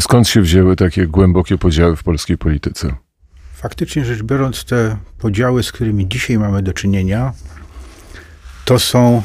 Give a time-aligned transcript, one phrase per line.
[0.00, 2.94] Skąd się wzięły takie głębokie podziały w polskiej polityce?
[3.54, 7.32] Faktycznie rzecz biorąc, te podziały, z którymi dzisiaj mamy do czynienia,
[8.64, 9.22] to są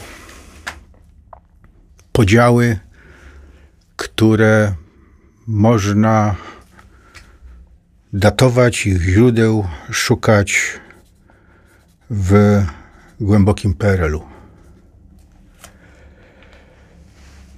[2.12, 2.80] podziały,
[3.96, 4.74] które
[5.48, 6.36] można
[8.14, 10.80] datować, ich źródeł szukać
[12.10, 12.64] w
[13.20, 14.24] głębokim PRL-u.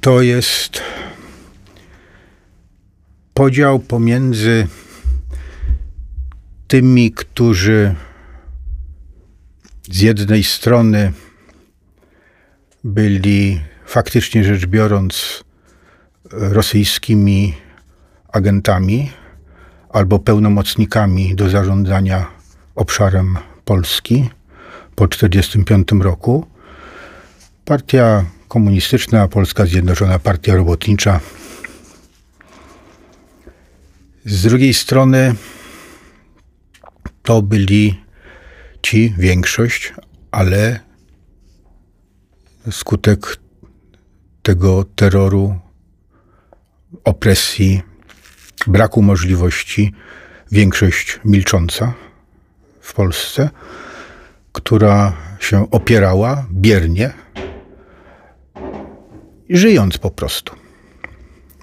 [0.02, 0.82] To jest
[3.34, 4.68] podział pomiędzy
[6.68, 7.96] tymi, którzy
[9.92, 11.14] z jednej strony
[12.84, 15.44] byli faktycznie rzecz biorąc
[16.32, 17.54] rosyjskimi
[18.32, 19.12] agentami
[19.90, 22.26] albo pełnomocnikami do zarządzania
[22.76, 24.30] obszarem Polski
[24.96, 26.46] po 1945 roku.
[27.66, 31.20] Partia komunistyczna, Polska Zjednoczona Partia Robotnicza.
[34.26, 35.36] Z drugiej strony
[37.24, 38.04] to byli
[38.82, 39.94] ci, większość,
[40.32, 40.80] ale
[42.72, 43.38] skutek
[44.42, 45.60] tego terroru,
[47.04, 47.82] opresji,
[48.68, 49.94] braku możliwości,
[50.52, 51.94] większość milcząca
[52.82, 53.50] w Polsce,
[54.52, 57.14] która się opierała biernie,
[59.50, 60.56] żyjąc po prostu,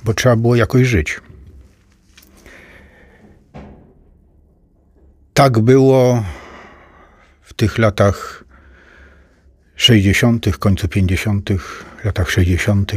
[0.04, 1.20] bo trzeba było jakoś żyć.
[5.38, 6.24] Tak było
[7.40, 8.44] w tych latach
[9.76, 11.50] 60., końcu 50.,
[12.04, 12.92] latach 60.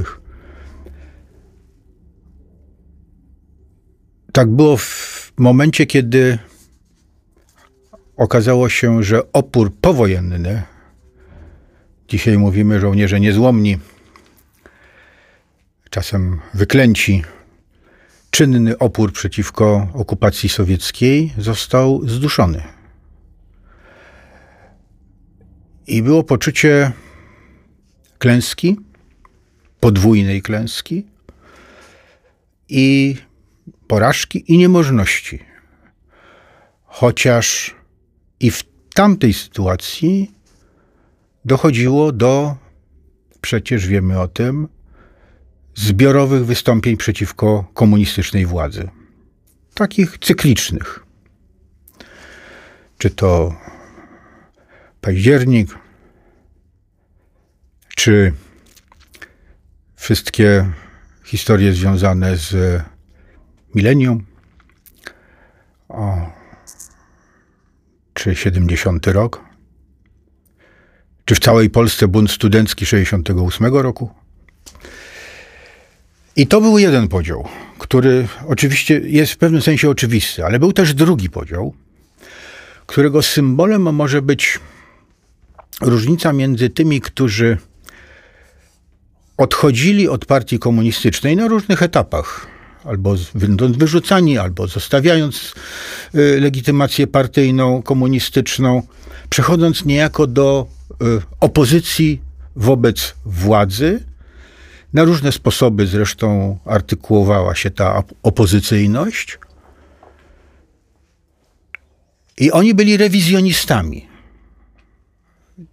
[4.32, 6.38] Tak było w momencie, kiedy
[8.18, 10.64] okazało się, że opór powojenny,
[12.08, 13.78] dzisiaj mówimy żołnierze niezłomni,
[15.90, 17.24] czasem wyklęci,
[18.32, 22.64] czynny opór przeciwko okupacji sowieckiej został zduszony.
[25.88, 26.92] I było poczucie
[28.18, 28.78] klęski,
[29.80, 31.06] podwójnej klęski
[32.70, 33.16] i
[33.88, 35.40] porażki i niemożności.
[36.84, 37.76] Chociaż
[38.40, 38.64] i w
[38.94, 40.32] tamtej sytuacji
[41.46, 42.56] dochodziło do,
[43.42, 44.68] przecież wiemy o tym,
[45.76, 48.90] zbiorowych wystąpień przeciwko komunistycznej władzy.
[49.74, 51.06] Takich cyklicznych.
[52.98, 53.56] Czy to
[55.02, 55.78] październik,
[57.96, 58.34] czy
[59.96, 60.72] wszystkie
[61.26, 62.82] historie związane z
[63.76, 64.26] milenium,
[65.90, 66.32] o,
[68.14, 69.44] czy 70 rok,
[71.26, 74.21] czy w całej Polsce bunt studencki 68 roku.
[76.36, 77.48] I to był jeden podział,
[77.80, 81.74] który oczywiście jest w pewnym sensie oczywisty, ale był też drugi podział,
[82.86, 84.60] którego symbolem może być
[85.82, 87.58] różnica między tymi, którzy
[89.38, 92.48] odchodzili od partii komunistycznej na różnych etapach,
[92.86, 95.54] albo będąc wyrzucani, albo zostawiając
[96.16, 98.84] y, legitymację partyjną, komunistyczną,
[99.30, 100.96] przechodząc niejako do y,
[101.40, 102.22] opozycji
[102.56, 104.11] wobec władzy.
[104.94, 109.40] Na różne sposoby zresztą artykułowała się ta opozycyjność.
[112.38, 114.08] I oni byli rewizjonistami.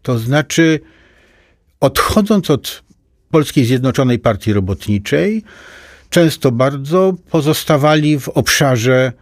[0.03, 0.81] To znaczy,
[1.81, 2.83] odchodząc od
[3.31, 5.45] Polskiej Zjednoczonej Partii Robotniczej,
[6.11, 9.13] często bardzo pozostawali w obszarze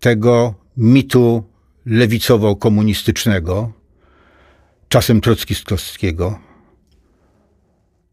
[0.00, 1.44] tego mitu
[1.86, 3.72] lewicowo-komunistycznego,
[4.88, 6.45] czasem trockistowskiego,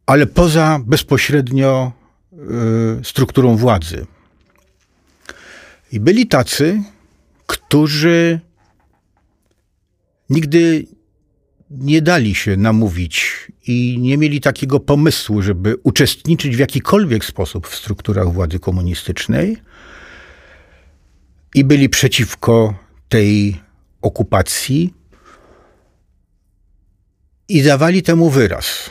[0.05, 1.91] ale poza bezpośrednio
[2.33, 2.37] y,
[3.03, 4.05] strukturą władzy.
[5.91, 6.83] I byli tacy,
[7.47, 8.39] którzy
[10.29, 10.85] nigdy
[11.69, 17.75] nie dali się namówić i nie mieli takiego pomysłu, żeby uczestniczyć w jakikolwiek sposób w
[17.75, 19.57] strukturach władzy komunistycznej
[21.55, 22.75] i byli przeciwko
[23.09, 23.61] tej
[24.01, 24.93] okupacji
[27.49, 28.89] i dawali temu wyraz.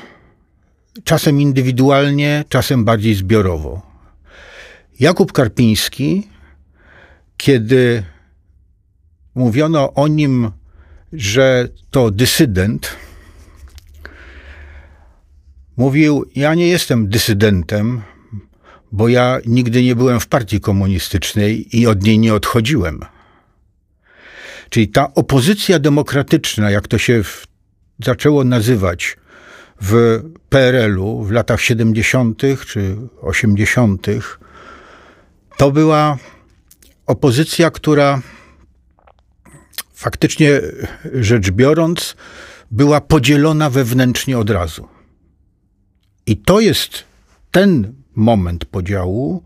[1.04, 3.82] Czasem indywidualnie, czasem bardziej zbiorowo.
[5.00, 6.28] Jakub Karpiński,
[7.36, 8.02] kiedy
[9.34, 10.50] mówiono o nim
[11.12, 12.96] że to dysydent,
[15.76, 18.02] mówił: Ja nie jestem dysydentem,
[18.92, 23.00] bo ja nigdy nie byłem w partii komunistycznej i od niej nie odchodziłem.
[24.70, 27.46] Czyli ta opozycja demokratyczna, jak to się w,
[28.04, 29.16] zaczęło nazywać
[29.82, 32.42] w PRL-u w latach 70.
[32.66, 34.06] czy 80.,
[35.56, 36.18] to była
[37.06, 38.22] opozycja, która
[39.94, 40.60] faktycznie
[41.14, 42.16] rzecz biorąc,
[42.70, 44.88] była podzielona wewnętrznie od razu.
[46.26, 47.04] I to jest
[47.50, 49.42] ten moment podziału,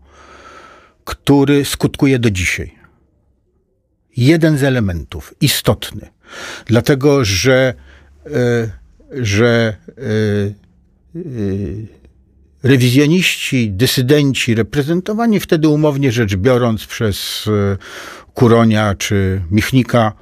[1.03, 2.77] który skutkuje do dzisiaj.
[4.17, 6.09] Jeden z elementów istotny,
[6.65, 7.73] dlatego że,
[8.25, 8.29] e,
[9.11, 10.01] że e,
[11.15, 11.19] e,
[12.63, 17.49] rewizjoniści, dysydenci, reprezentowani wtedy umownie rzecz biorąc przez
[18.33, 20.13] Kuronia czy Michnika,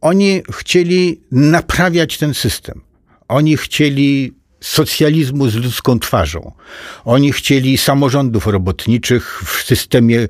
[0.00, 2.80] oni chcieli naprawiać ten system.
[3.28, 6.52] Oni chcieli socjalizmu z ludzką twarzą.
[7.04, 10.28] Oni chcieli samorządów robotniczych w systemie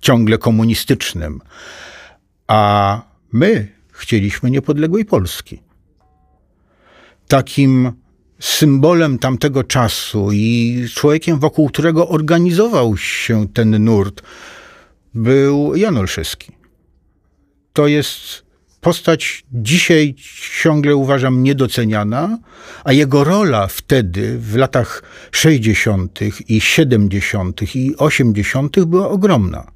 [0.00, 1.40] ciągle komunistycznym.
[2.46, 3.02] A
[3.32, 5.67] my chcieliśmy niepodległej Polski.
[7.28, 7.92] Takim
[8.40, 14.22] symbolem tamtego czasu i człowiekiem, wokół którego organizował się ten nurt,
[15.14, 16.52] był Jan Olszewski.
[17.72, 18.48] To jest
[18.80, 20.14] postać dzisiaj
[20.62, 22.38] ciągle uważam niedoceniana,
[22.84, 25.02] a jego rola wtedy w latach
[25.32, 26.20] 60.
[26.48, 27.76] i 70.
[27.76, 28.84] i 80.
[28.84, 29.66] była ogromna.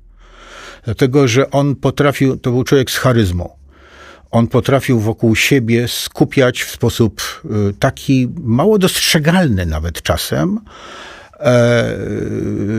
[0.85, 3.62] Dlatego, że on potrafił, to był człowiek z charyzmą.
[4.33, 10.61] On potrafił wokół siebie skupiać w sposób y, taki mało dostrzegalny nawet czasem
[11.41, 11.97] e,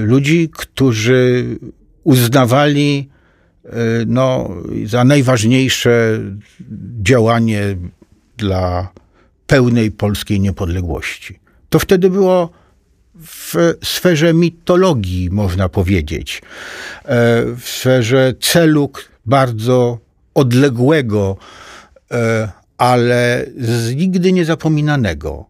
[0.05, 1.45] ludzi, którzy
[2.03, 3.09] uznawali
[3.65, 4.49] Y, no,
[4.85, 6.19] za najważniejsze
[7.01, 7.77] działanie
[8.37, 8.89] dla
[9.47, 11.39] pełnej polskiej niepodległości.
[11.69, 12.49] To wtedy było
[13.15, 16.45] w sferze mitologii, można powiedzieć, e,
[17.57, 18.91] w sferze celu
[19.25, 19.99] bardzo
[20.33, 21.37] odległego,
[22.11, 23.45] e, ale
[23.95, 25.45] nigdy niezapominanego.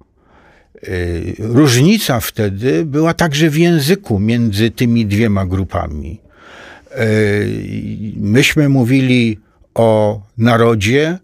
[0.76, 0.88] E,
[1.40, 6.22] różnica wtedy była także w języku między tymi dwiema grupami.
[6.92, 7.06] E,
[8.16, 9.40] myśmy mówili
[9.74, 11.20] o narodzie,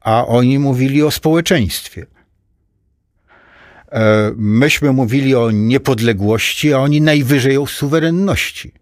[0.00, 2.06] a oni mówili o społeczeństwie.
[4.36, 8.72] Myśmy mówili o niepodległości, a oni najwyżej o suwerenności.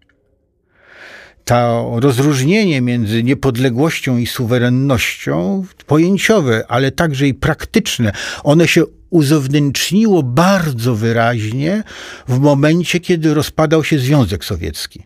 [1.45, 8.11] To rozróżnienie między niepodległością i suwerennością, pojęciowe, ale także i praktyczne,
[8.43, 11.83] one się uzewnętrzniło bardzo wyraźnie
[12.27, 15.03] w momencie, kiedy rozpadał się Związek Sowiecki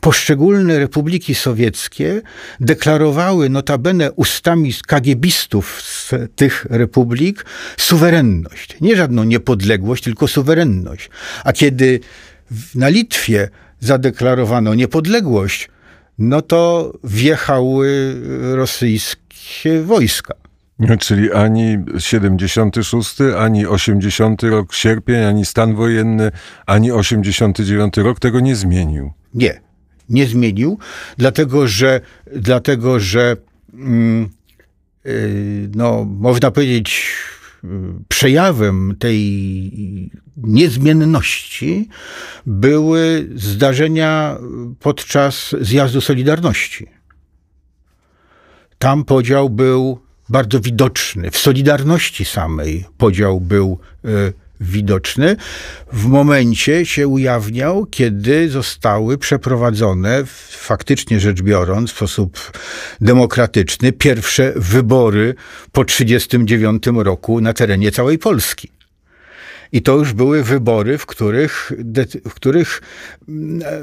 [0.00, 2.22] poszczególne republiki sowieckie
[2.60, 7.46] deklarowały notabene ustami kagiebistów z tych republik
[7.76, 8.76] suwerenność.
[8.80, 11.10] Nie żadną niepodległość, tylko suwerenność.
[11.44, 12.00] A kiedy
[12.74, 13.48] na Litwie
[13.80, 15.68] zadeklarowano niepodległość,
[16.18, 18.16] no to wjechały
[18.54, 20.34] rosyjskie wojska.
[21.00, 26.30] Czyli ani 76, ani 80 rok sierpień, ani stan wojenny,
[26.66, 29.12] ani 89 rok tego nie zmienił.
[29.34, 29.66] Nie
[30.08, 30.78] nie zmienił,
[31.16, 32.00] dlatego że,
[32.36, 33.36] dlatego, że
[33.74, 34.28] mm,
[35.06, 37.02] y, no, można powiedzieć,
[38.08, 41.88] przejawem tej niezmienności
[42.46, 44.38] były zdarzenia
[44.80, 46.86] podczas zjazdu Solidarności.
[48.78, 51.30] Tam podział był bardzo widoczny.
[51.30, 55.36] W Solidarności samej podział był y, widoczny,
[55.92, 62.52] w momencie się ujawniał, kiedy zostały przeprowadzone, faktycznie rzecz biorąc, w sposób
[63.00, 65.34] demokratyczny, pierwsze wybory
[65.72, 68.70] po 1939 roku na terenie całej Polski.
[69.72, 71.72] I to już były wybory, w których,
[72.28, 72.82] w których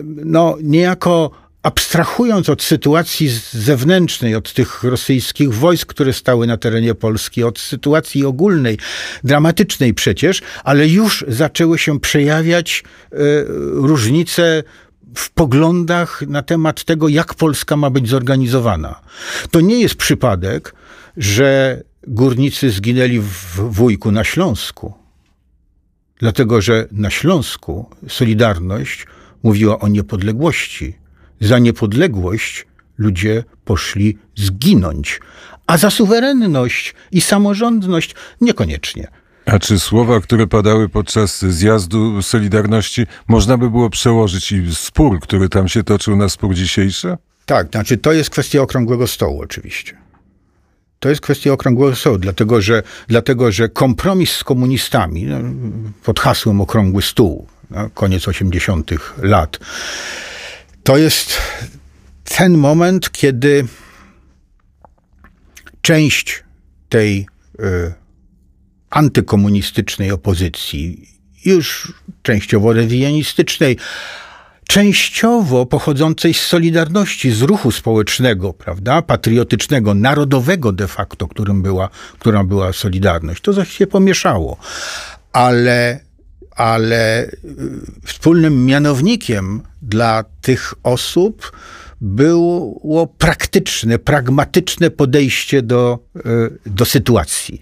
[0.05, 1.31] no, niejako
[1.63, 8.25] abstrahując od sytuacji zewnętrznej, od tych rosyjskich wojsk, które stały na terenie Polski, od sytuacji
[8.25, 8.77] ogólnej,
[9.23, 13.17] dramatycznej przecież, ale już zaczęły się przejawiać y,
[13.73, 14.63] różnice
[15.15, 19.01] w poglądach na temat tego, jak Polska ma być zorganizowana.
[19.51, 20.75] To nie jest przypadek,
[21.17, 24.93] że górnicy zginęli w Wujku na Śląsku.
[26.19, 29.07] Dlatego, że na Śląsku Solidarność
[29.43, 31.02] mówiła o niepodległości
[31.47, 32.65] za niepodległość
[32.97, 35.19] ludzie poszli zginąć,
[35.67, 39.07] a za suwerenność i samorządność niekoniecznie.
[39.45, 45.49] A czy słowa, które padały podczas zjazdu Solidarności, można by było przełożyć i spór, który
[45.49, 47.17] tam się toczył na spór dzisiejszy?
[47.45, 49.97] Tak, znaczy to jest kwestia okrągłego stołu oczywiście.
[50.99, 55.37] To jest kwestia okrągłego stołu, dlatego że, dlatego, że kompromis z komunistami no,
[56.03, 58.91] pod hasłem okrągły stół, no, koniec 80.
[59.17, 59.59] lat,
[60.83, 61.37] to jest
[62.23, 63.67] ten moment, kiedy
[65.81, 66.43] część
[66.89, 67.27] tej
[67.59, 67.93] y,
[68.89, 71.09] antykomunistycznej opozycji,
[71.45, 73.77] już częściowo rewijanistycznej,
[74.67, 82.43] częściowo pochodzącej z Solidarności, z ruchu społecznego, prawda, patriotycznego, narodowego de facto, którym była, która
[82.43, 83.41] była Solidarność.
[83.41, 84.57] To coś się pomieszało.
[85.33, 85.99] Ale,
[86.55, 87.31] ale y,
[88.05, 91.51] wspólnym mianownikiem dla tych osób
[92.01, 96.21] było praktyczne, pragmatyczne podejście do, y,
[96.65, 97.61] do sytuacji.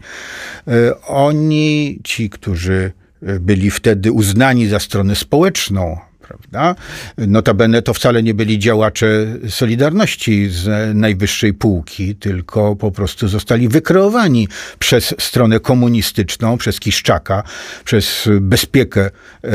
[0.68, 2.92] Y, Oni, ci, którzy
[3.40, 5.98] byli wtedy uznani za stronę społeczną,
[6.38, 6.76] prawda?
[7.18, 14.48] Notabene to wcale nie byli działacze Solidarności z najwyższej półki, tylko po prostu zostali wykreowani
[14.80, 17.44] przez stronę komunistyczną, przez Kiszczaka,
[17.84, 19.50] przez bezpiekę e,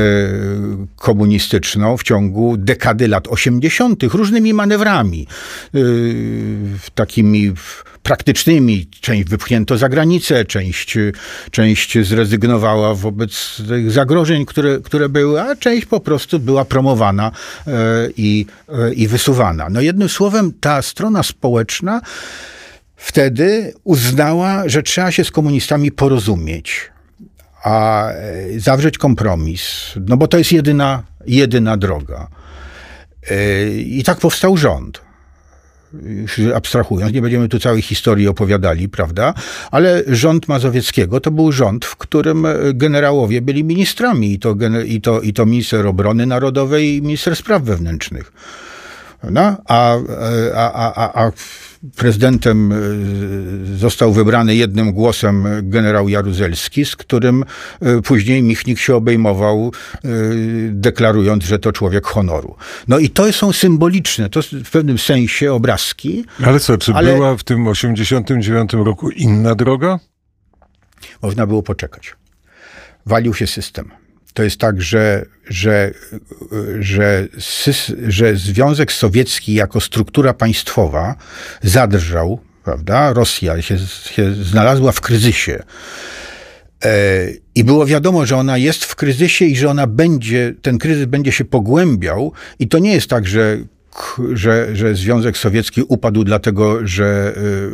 [0.96, 5.26] komunistyczną w ciągu dekady lat 80., różnymi manewrami,
[5.74, 5.78] e,
[6.94, 7.52] takimi
[8.06, 8.86] praktycznymi.
[9.00, 10.98] Część wypchnięto za granicę, część,
[11.50, 17.30] część zrezygnowała wobec tych zagrożeń, które, które były, a część po prostu była promowana
[17.66, 17.72] e,
[18.16, 19.68] i, e, i wysuwana.
[19.70, 22.00] No jednym słowem, ta strona społeczna
[22.96, 26.90] wtedy uznała, że trzeba się z komunistami porozumieć,
[27.64, 29.62] a e, zawrzeć kompromis,
[30.08, 32.28] no bo to jest jedyna, jedyna droga.
[33.76, 35.05] I tak powstał rząd
[36.02, 39.34] już abstrahując, nie będziemy tu całej historii opowiadali, prawda?
[39.70, 45.20] Ale rząd Mazowieckiego to był rząd, w którym generałowie byli ministrami i to, i to,
[45.20, 48.32] i to minister obrony narodowej i minister spraw wewnętrznych.
[49.30, 49.96] No, a,
[50.54, 51.32] a, a, a
[51.96, 52.76] prezydentem e,
[53.76, 57.44] został wybrany jednym głosem generał Jaruzelski, z którym
[57.80, 60.08] e, później Michnik się obejmował, e,
[60.70, 62.56] deklarując, że to człowiek honoru.
[62.88, 66.24] No i to są symboliczne, to w pewnym sensie obrazki.
[66.44, 67.14] Ale co, czy ale...
[67.14, 69.98] była w tym 89 roku inna droga?
[71.22, 72.14] Można było poczekać.
[73.06, 74.05] Walił się system
[74.36, 75.94] to jest tak, że, że,
[76.80, 77.28] że,
[78.08, 81.14] że Związek Sowiecki jako struktura państwowa
[81.62, 83.12] zadrżał, prawda?
[83.12, 83.78] Rosja się,
[84.14, 85.62] się znalazła w kryzysie.
[86.84, 86.90] E,
[87.54, 91.32] I było wiadomo, że ona jest w kryzysie i że ona będzie, ten kryzys będzie
[91.32, 92.32] się pogłębiał.
[92.58, 93.58] I to nie jest tak, że
[94.32, 97.70] że, że Związek Sowiecki upadł dlatego, że y,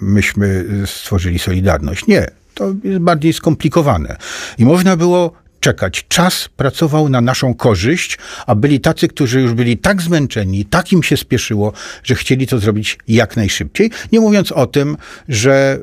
[0.00, 2.06] myśmy stworzyli Solidarność.
[2.06, 4.16] Nie, to jest bardziej skomplikowane.
[4.58, 6.04] I można było czekać.
[6.08, 11.02] Czas pracował na naszą korzyść, a byli tacy, którzy już byli tak zmęczeni, tak im
[11.02, 11.72] się spieszyło,
[12.04, 13.90] że chcieli to zrobić jak najszybciej.
[14.12, 14.96] Nie mówiąc o tym,
[15.28, 15.78] że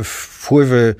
[0.00, 0.94] y, wpływy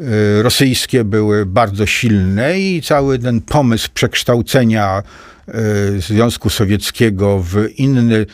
[0.00, 5.02] y, rosyjskie były bardzo silne i cały ten pomysł przekształcenia
[5.48, 8.26] y, Związku Sowieckiego w inny,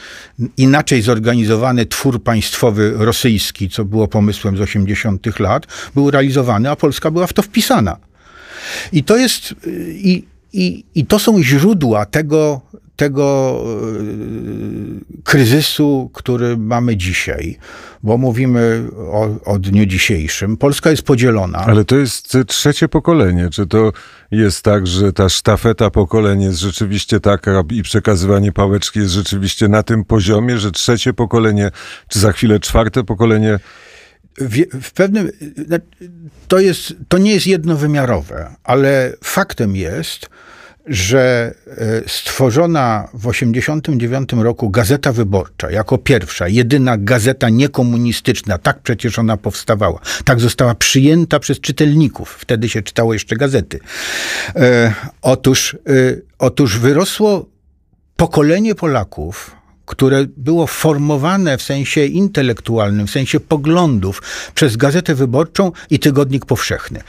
[0.57, 5.39] inaczej zorganizowany twór państwowy rosyjski, co było pomysłem z 80.
[5.39, 8.12] lat, był realizowany, a Polska była w to wpisana.
[8.93, 9.55] I to jest,
[9.88, 12.61] i, i, i to są źródła tego,
[12.97, 17.59] tego e, kryzysu, który mamy dzisiaj,
[18.02, 20.57] bo mówimy o, o, dniu dzisiejszym.
[20.57, 21.59] Polska jest podzielona.
[21.59, 23.50] Ale to jest trzecie pokolenie.
[23.50, 23.93] Czy to
[24.31, 29.83] jest tak, że ta sztafeta pokoleń jest rzeczywiście taka i przekazywanie pałeczki jest rzeczywiście na
[29.83, 31.71] tym poziomie, że trzecie pokolenie,
[32.09, 33.59] czy za chwilę czwarte pokolenie
[34.39, 35.31] w, w, pewnym,
[36.49, 40.29] to, jest, to nie jest jednowymiarowe, ale faktem jest,
[40.87, 49.19] że e, stworzona w 1989 roku Gazeta Wyborcza, jako pierwsza, jedyna gazeta niekomunistyczna, tak przecież
[49.19, 53.81] ona powstawała, tak została przyjęta przez czytelników, wtedy się czytało jeszcze gazety.
[54.57, 57.47] E, otóż, e, otóż wyrosło
[58.17, 64.23] pokolenie Polaków, które było formowane w sensie intelektualnym, w sensie poglądów
[64.55, 67.01] przez Gazetę Wyborczą i Tygodnik Powszechny.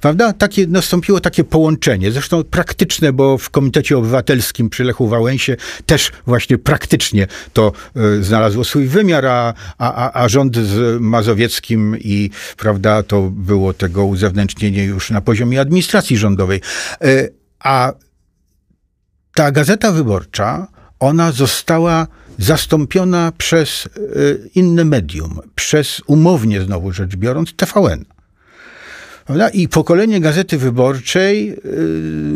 [0.00, 0.32] Prawda?
[0.32, 5.56] Takie, nastąpiło takie połączenie, zresztą praktyczne, bo w Komitecie Obywatelskim przy Lechu Wałęsie
[5.86, 12.30] też właśnie praktycznie to y, znalazło swój wymiar, a, a, a rząd z Mazowieckim i
[12.56, 16.60] prawda, to było tego uzewnętrznienie już na poziomie administracji rządowej.
[17.04, 17.92] Y, a
[19.34, 20.66] ta Gazeta Wyborcza,
[21.00, 22.06] ona została
[22.38, 23.88] zastąpiona przez e,
[24.54, 28.04] inne medium, przez umownie znowu rzecz biorąc TVN.
[29.52, 31.54] I pokolenie Gazety Wyborczej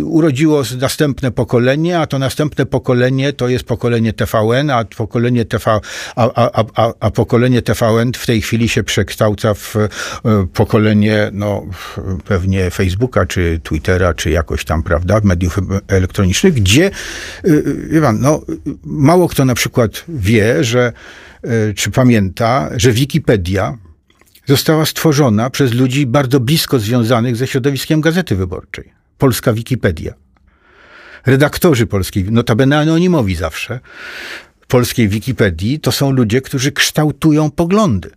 [0.00, 5.70] y, urodziło następne pokolenie, a to następne pokolenie to jest pokolenie TVN, a pokolenie, TV,
[5.70, 5.80] a,
[6.16, 9.88] a, a, a pokolenie TVN w tej chwili się przekształca w y,
[10.52, 11.66] pokolenie no,
[12.25, 15.58] pewnie Facebooka, czy Twittera, czy jakoś tam, prawda, mediów
[15.88, 16.90] elektronicznych, gdzie,
[17.44, 18.42] y, wie pan, no,
[18.84, 20.92] mało kto na przykład wie, że,
[21.76, 23.78] czy pamięta, że Wikipedia
[24.46, 28.92] została stworzona przez ludzi bardzo blisko związanych ze środowiskiem Gazety Wyborczej.
[29.18, 30.14] Polska Wikipedia.
[31.26, 33.80] redaktorzy polskiej, notabene anonimowi zawsze,
[34.68, 38.11] polskiej Wikipedii, to są ludzie, którzy kształtują poglądy.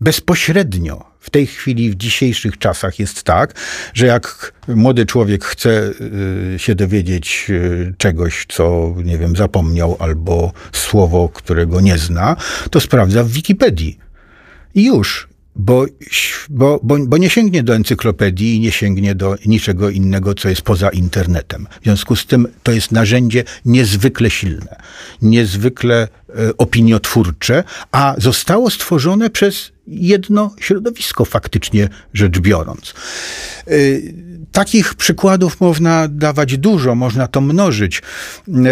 [0.00, 1.12] Bezpośrednio.
[1.20, 3.54] W tej chwili, w dzisiejszych czasach jest tak,
[3.94, 5.92] że jak młody człowiek chce
[6.54, 12.36] y, się dowiedzieć y, czegoś, co, nie wiem, zapomniał, albo słowo, którego nie zna,
[12.70, 13.98] to sprawdza w Wikipedii.
[14.74, 15.86] I już bo,
[16.50, 20.62] bo, bo, bo nie sięgnie do encyklopedii i nie sięgnie do niczego innego, co jest
[20.62, 21.66] poza internetem.
[21.80, 24.76] W związku z tym to jest narzędzie niezwykle silne,
[25.22, 32.94] niezwykle e, opiniotwórcze, a zostało stworzone przez jedno środowisko, faktycznie rzecz biorąc.
[33.66, 33.72] E,
[34.52, 38.02] takich przykładów można dawać dużo, można to mnożyć,
[38.48, 38.62] e,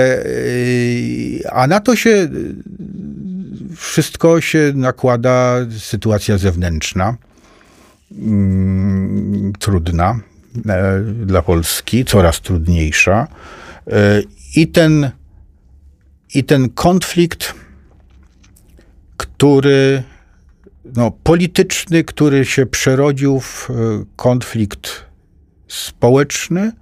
[1.53, 2.29] a na to się
[3.77, 7.17] wszystko się nakłada sytuacja zewnętrzna,
[8.13, 10.21] mm, trudna
[10.69, 13.29] e, dla Polski, coraz trudniejsza.
[13.87, 14.23] E,
[14.57, 15.11] I ten,
[16.35, 17.55] I ten konflikt,
[19.17, 20.03] który
[20.97, 23.75] no, polityczny, który się przerodził w e,
[24.17, 25.05] konflikt
[25.69, 26.73] społeczny.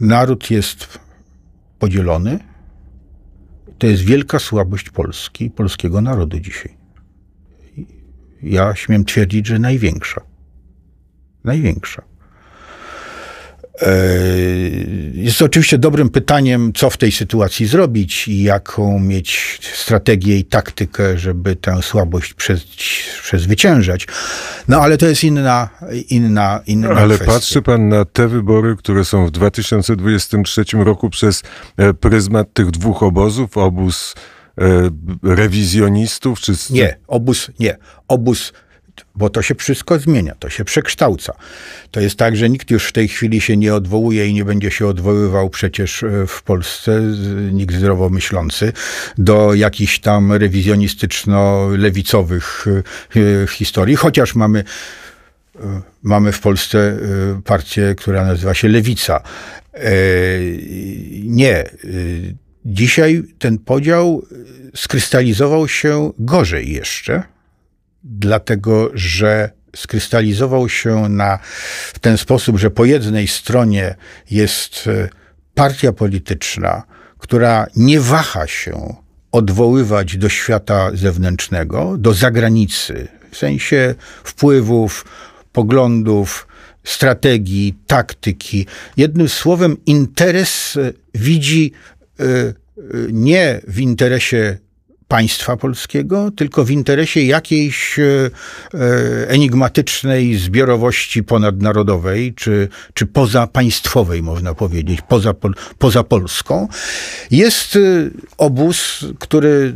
[0.00, 0.98] Naród jest
[1.78, 2.47] podzielony.
[3.78, 6.76] To jest wielka słabość Polski, polskiego narodu dzisiaj.
[8.42, 10.20] Ja śmiem twierdzić, że największa.
[11.44, 12.02] Największa.
[13.82, 13.90] E,
[15.12, 21.18] jest oczywiście dobrym pytaniem, co w tej sytuacji zrobić i jaką mieć strategię i taktykę,
[21.18, 22.34] żeby tę słabość
[23.22, 24.06] przezwyciężać.
[24.68, 25.68] No ale to jest inna,
[26.08, 27.32] inna, inna Ale kwestia.
[27.32, 31.42] patrzy pan na te wybory, które są w 2023 roku przez
[31.76, 34.14] e, pryzmat tych dwóch obozów, obóz
[34.58, 34.90] e,
[35.22, 36.40] rewizjonistów?
[36.40, 36.52] Czy...
[36.70, 37.76] Nie, obóz nie.
[38.08, 38.52] Obóz
[39.18, 41.34] bo to się wszystko zmienia, to się przekształca.
[41.90, 44.70] To jest tak, że nikt już w tej chwili się nie odwołuje i nie będzie
[44.70, 47.02] się odwoływał przecież e, w Polsce,
[47.52, 48.72] nikt zdrowo myślący,
[49.18, 52.82] do jakichś tam rewizjonistyczno-lewicowych e,
[53.42, 54.64] e, historii, chociaż mamy
[56.02, 56.96] mamy w Polsce
[57.44, 59.22] partię, która nazywa się Lewica.
[61.24, 61.64] Nie.
[62.64, 64.26] Dzisiaj ten podział
[64.74, 67.22] skrystalizował się gorzej jeszcze
[68.04, 71.38] dlatego że skrystalizował się na,
[71.92, 73.94] w ten sposób, że po jednej stronie
[74.30, 75.08] jest e,
[75.54, 76.82] partia polityczna,
[77.18, 78.94] która nie waha się
[79.32, 85.04] odwoływać do świata zewnętrznego, do zagranicy, w sensie wpływów,
[85.52, 86.48] poglądów,
[86.84, 88.66] strategii, taktyki.
[88.96, 91.72] Jednym słowem, interes e, widzi
[92.20, 92.24] e,
[93.12, 94.58] nie w interesie
[95.08, 98.04] państwa polskiego, tylko w interesie jakiejś e,
[98.74, 105.34] e, enigmatycznej zbiorowości ponadnarodowej, czy, czy pozapaństwowej, można powiedzieć, poza,
[105.78, 106.68] poza Polską.
[107.30, 107.80] Jest e,
[108.38, 109.74] obóz, który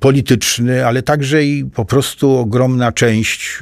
[0.00, 3.58] polityczny, ale także i po prostu ogromna część,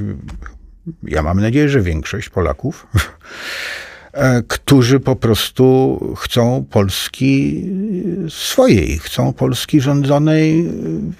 [1.02, 2.86] ja mam nadzieję, że większość Polaków,
[4.48, 7.64] którzy po prostu chcą Polski
[8.28, 10.70] swojej, chcą Polski rządzonej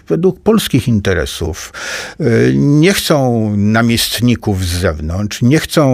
[0.08, 1.72] według polskich interesów.
[2.20, 5.84] E, nie chcą namiestników z zewnątrz, nie chcą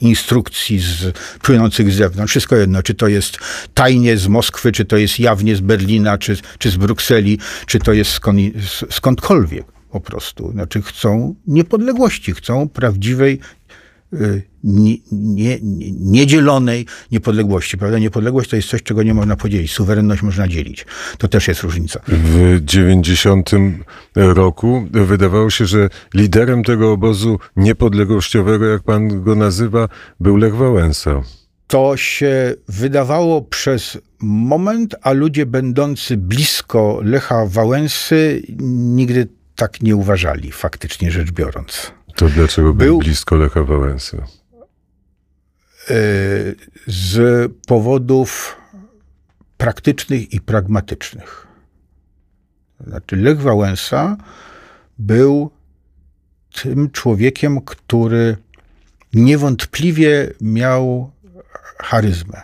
[0.00, 2.30] instrukcji z, płynących z zewnątrz.
[2.30, 3.38] Wszystko jedno, czy to jest
[3.74, 7.92] tajnie z Moskwy, czy to jest jawnie z Berlina, czy, czy z Brukseli, czy to
[7.92, 8.38] jest skąd,
[8.90, 10.52] skądkolwiek po prostu.
[10.52, 13.40] Znaczy chcą niepodległości, chcą prawdziwej
[14.64, 15.58] nie, nie,
[16.00, 17.78] niedzielonej niepodległości.
[17.78, 17.98] Prawda?
[17.98, 19.72] Niepodległość to jest coś, czego nie można podzielić.
[19.72, 20.86] Suwerenność można dzielić.
[21.18, 22.00] To też jest różnica.
[22.08, 23.50] W 90
[24.14, 29.88] roku wydawało się, że liderem tego obozu niepodległościowego, jak pan go nazywa,
[30.20, 31.22] był Lech Wałęsa.
[31.66, 40.52] To się wydawało przez moment, a ludzie będący blisko Lecha Wałęsy nigdy tak nie uważali,
[40.52, 41.92] faktycznie rzecz biorąc.
[42.16, 44.16] To dlaczego był, był blisko Lecha Wałęsy?
[44.16, 45.94] E,
[46.86, 48.56] z powodów
[49.56, 51.46] praktycznych i pragmatycznych.
[52.86, 54.16] Znaczy, Lech Wałęsa
[54.98, 55.50] był
[56.62, 58.36] tym człowiekiem, który
[59.14, 61.10] niewątpliwie miał
[61.78, 62.42] charyzmę.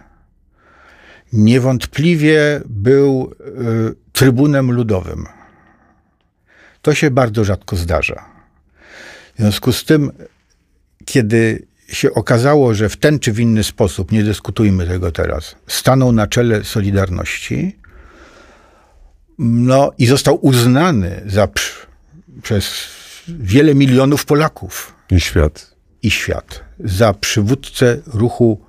[1.33, 5.27] Niewątpliwie był y, trybunem ludowym.
[6.83, 8.30] To się bardzo rzadko zdarza.
[9.41, 10.13] W związku z tym,
[11.05, 16.13] kiedy się okazało, że w ten czy w inny sposób, nie dyskutujmy tego teraz, stanął
[16.13, 17.77] na czele Solidarności,
[19.39, 21.49] no i został uznany za,
[22.43, 22.71] przez
[23.29, 24.95] wiele milionów Polaków.
[25.11, 25.75] I świat.
[26.03, 26.65] I świat.
[26.81, 28.61] Za przywódcę ruchu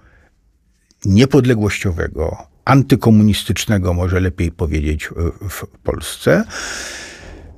[1.06, 5.10] niepodległościowego, antykomunistycznego, może lepiej powiedzieć,
[5.50, 6.44] w Polsce,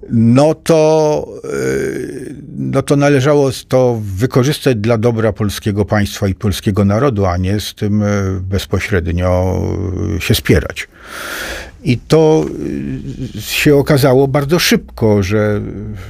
[0.10, 7.26] no to, y, no to należało to wykorzystać dla dobra polskiego państwa i polskiego narodu,
[7.26, 9.62] a nie z tym y, bezpośrednio
[10.20, 10.88] się spierać.
[11.84, 12.46] I to
[13.36, 15.62] y, się okazało bardzo szybko, że,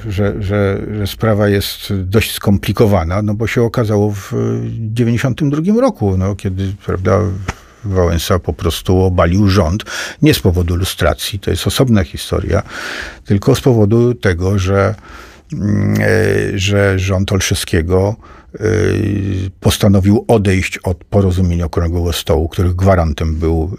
[0.10, 6.36] że, że, że, sprawa jest dość skomplikowana, no bo się okazało w 1992 roku, no,
[6.36, 7.20] kiedy prawda,
[7.86, 9.84] Wałęsa po prostu obalił rząd.
[10.22, 12.64] Nie z powodu lustracji, to jest osobna historia,
[13.26, 14.96] tylko z powodu tego, że,
[15.54, 18.16] mm, e, że rząd Olszewskiego
[18.54, 18.60] e,
[19.60, 23.78] postanowił odejść od porozumienia Okrągłego Stołu, których gwarantem był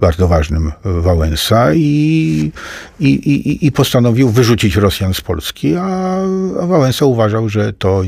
[0.00, 2.52] bardzo ważnym Wałęsa i,
[3.00, 6.16] i, i, i postanowił wyrzucić Rosjan z Polski, a,
[6.62, 8.02] a Wałęsa uważał, że to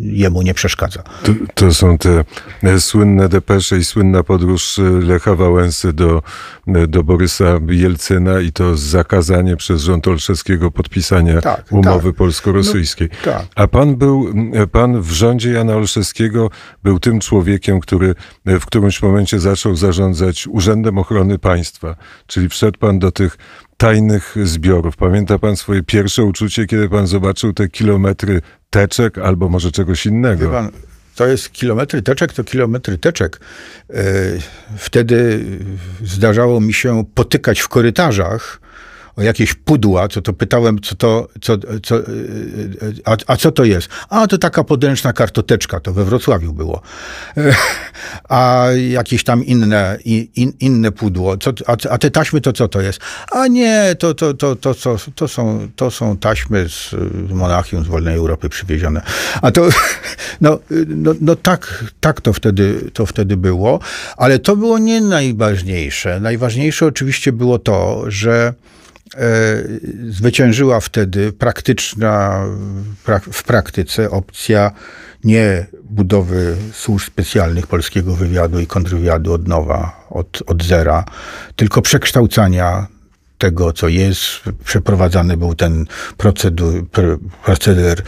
[0.00, 1.02] jemu nie przeszkadza.
[1.22, 2.24] To, to, są te
[2.78, 6.22] słynne depesze i słynna podróż Lecha Wałęsy do,
[6.88, 12.16] do Borysa Jelcyna i to zakazanie przez rząd Olszewskiego podpisania tak, umowy tak.
[12.16, 13.08] polsko-rosyjskiej.
[13.26, 13.46] No, tak.
[13.54, 14.34] A pan był,
[14.72, 16.50] pan w rządzie Jana Olszewskiego
[16.82, 18.14] był tym człowiekiem, który
[18.46, 23.38] w którymś momencie zaczął zarządzać Urzędem Ochrony Państwa, czyli wszedł pan do tych
[23.76, 24.96] tajnych zbiorów.
[24.96, 30.50] Pamięta pan swoje pierwsze uczucie, kiedy pan zobaczył te kilometry teczek albo może czegoś innego?
[30.50, 30.70] Pan,
[31.14, 33.40] to jest kilometry teczek, to kilometry teczek.
[33.90, 34.02] E,
[34.76, 35.44] wtedy
[36.04, 38.60] zdarzało mi się potykać w korytarzach
[39.16, 41.96] o jakieś pudła, co to pytałem, co to, co, co,
[43.04, 43.88] a, a co to jest?
[44.08, 46.82] A to taka podręczna kartoteczka, to we Wrocławiu było.
[48.28, 51.36] A jakieś tam inne, in, inne pudło.
[51.36, 53.00] Co, a, a, te taśmy to co to jest?
[53.30, 56.94] A nie, to, to, to, to, to, to, są, to są taśmy z
[57.30, 59.02] Monachium, z wolnej Europy przywiezione.
[59.42, 59.68] A to,
[60.40, 63.80] no, no, no tak, tak to wtedy, to wtedy było,
[64.16, 66.20] ale to było nie najważniejsze.
[66.20, 68.54] Najważniejsze oczywiście było to, że
[70.08, 72.44] zwyciężyła wtedy praktyczna,
[73.32, 74.70] w praktyce opcja
[75.24, 81.04] nie budowy służb specjalnych polskiego wywiadu i kontrwywiadu od nowa, od, od zera,
[81.56, 82.86] tylko przekształcania
[83.38, 84.20] tego, co jest.
[84.64, 86.86] Przeprowadzany był ten procedur,
[87.44, 88.02] proceder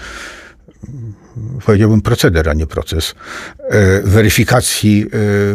[1.66, 3.14] powiedziałbym proceder, a nie proces,
[3.58, 5.06] e, weryfikacji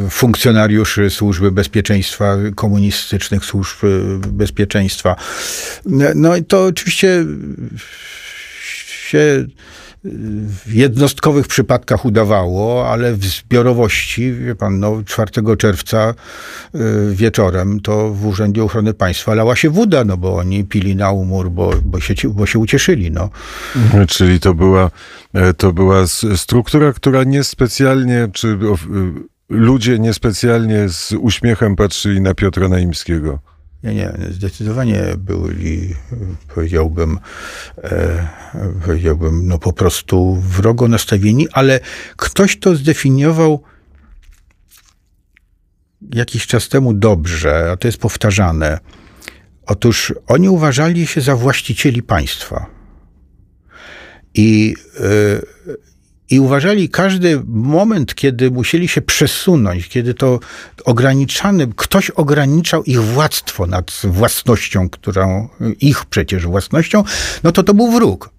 [0.05, 3.87] e, funkcjonariuszy służby bezpieczeństwa, komunistycznych służb e,
[4.27, 5.15] bezpieczeństwa.
[6.15, 7.25] No i to oczywiście
[9.09, 9.45] się
[10.03, 16.13] w jednostkowych przypadkach udawało, ale w zbiorowości, wie pan, no 4 czerwca
[16.75, 16.79] y,
[17.15, 21.51] wieczorem to w Urzędzie Ochrony Państwa lała się woda, no bo oni pili na umór,
[21.51, 23.29] bo, bo, się, bo się ucieszyli, no.
[23.75, 24.91] Mhm, czyli to była,
[25.33, 28.57] e, to była struktura, która niespecjalnie, czy y,
[29.49, 33.39] ludzie niespecjalnie z uśmiechem patrzyli na Piotra Naimskiego.
[33.83, 35.95] Nie, nie, zdecydowanie byli,
[36.55, 37.19] powiedziałbym,
[37.77, 38.27] e,
[38.85, 41.79] powiedziałbym, no po prostu wrogo nastawieni, ale
[42.17, 43.63] ktoś to zdefiniował
[46.13, 48.79] jakiś czas temu dobrze, a to jest powtarzane.
[49.65, 52.65] Otóż oni uważali się za właścicieli państwa.
[54.33, 55.79] I e,
[56.29, 60.39] i uważali każdy moment, kiedy musieli się przesunąć, kiedy to
[60.85, 65.49] ograniczany, ktoś ograniczał ich władztwo nad własnością, którą,
[65.81, 67.03] ich przecież własnością,
[67.43, 68.29] no to to był wróg.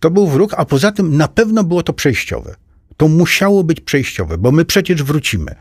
[0.00, 2.54] To był wróg, a poza tym na pewno było to przejściowe.
[2.96, 5.54] To musiało być przejściowe, bo my przecież wrócimy.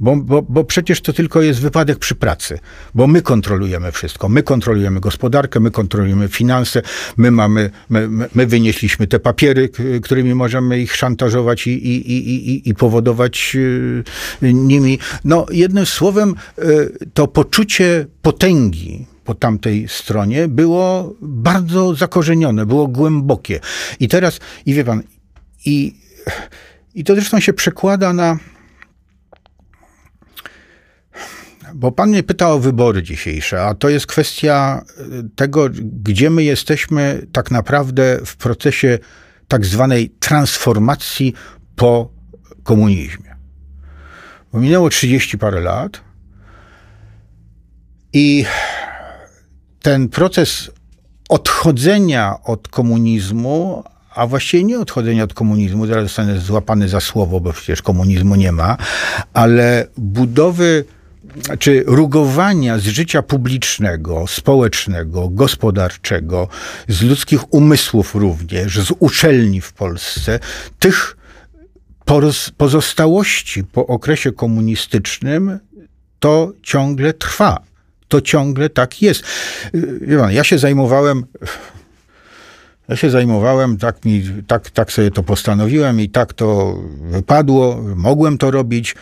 [0.00, 2.58] Bo, bo, bo przecież to tylko jest wypadek przy pracy,
[2.94, 4.28] bo my kontrolujemy wszystko.
[4.28, 6.82] My kontrolujemy gospodarkę, my kontrolujemy finanse,
[7.16, 9.68] my mamy, my, my wynieśliśmy te papiery,
[10.02, 14.04] którymi możemy ich szantażować i, i, i, i powodować y,
[14.42, 14.98] nimi.
[15.24, 23.60] No, jednym słowem, y, to poczucie potęgi, po tamtej stronie było bardzo zakorzenione, było głębokie.
[24.00, 25.02] I teraz, i wie pan,
[25.66, 25.94] i,
[26.94, 28.38] i to zresztą się przekłada na,
[31.82, 35.02] Bo pan mnie pyta o wybory dzisiejsze, a to jest kwestia e,
[35.36, 35.68] tego,
[36.02, 38.98] gdzie my jesteśmy tak naprawdę w procesie
[39.48, 41.34] tak zwanej transformacji
[41.76, 42.12] po
[42.62, 43.36] komunizmie.
[44.52, 46.00] Bo minęło 30 parę lat
[48.12, 48.44] i
[49.82, 50.70] ten proces
[51.28, 57.52] odchodzenia od komunizmu, a właściwie nie odchodzenia od komunizmu, zaraz zostanę złapany za słowo, bo
[57.52, 58.76] przecież komunizmu nie ma,
[59.32, 60.84] ale budowy
[61.58, 66.48] czy rugowania z życia publicznego, społecznego, gospodarczego,
[66.88, 70.38] z ludzkich umysłów również, z uczelni w Polsce,
[70.78, 71.16] tych
[72.56, 75.58] pozostałości po okresie komunistycznym
[76.18, 77.58] to ciągle trwa.
[78.08, 79.24] To ciągle tak jest.
[80.30, 81.24] Ja się zajmowałem
[82.88, 88.38] ja się zajmowałem, tak, mi, tak, tak sobie to postanowiłem i tak to wypadło, mogłem
[88.38, 88.94] to robić,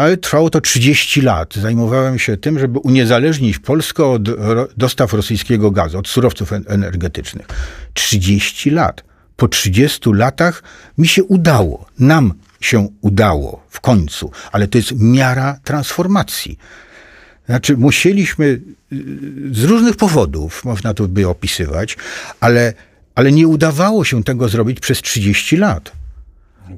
[0.00, 1.54] ale trwało to 30 lat.
[1.54, 4.22] Zajmowałem się tym, żeby uniezależnić Polskę od
[4.76, 7.46] dostaw rosyjskiego gazu, od surowców energetycznych.
[7.94, 9.04] 30 lat.
[9.36, 10.62] Po 30 latach
[10.98, 16.58] mi się udało, nam się udało w końcu, ale to jest miara transformacji.
[17.46, 18.60] Znaczy, musieliśmy y,
[19.52, 21.96] z różnych powodów, można to by opisywać,
[22.40, 22.74] ale
[23.14, 25.99] ale nie udawało się tego zrobić przez 30 lat.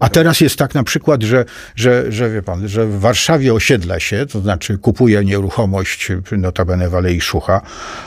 [0.01, 1.45] A teraz jest tak na przykład, że,
[1.77, 6.95] że, że wie pan, że w Warszawie osiedla się, to znaczy kupuje nieruchomość, notabene w
[6.95, 7.61] Alei Szucha,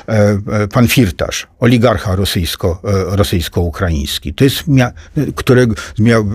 [0.08, 4.92] e, e, pan Firtasz, oligarcha rosyjsko, e, rosyjsko-ukraiński, to jest, mia,
[5.36, 5.68] który
[6.00, 6.30] miał,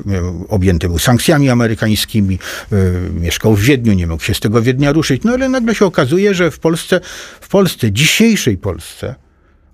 [0.49, 2.39] objęty był sankcjami amerykańskimi,
[3.15, 6.35] mieszkał w Wiedniu, nie mógł się z tego Wiednia ruszyć, no ale nagle się okazuje,
[6.35, 7.01] że w Polsce,
[7.41, 9.15] w Polsce, dzisiejszej Polsce,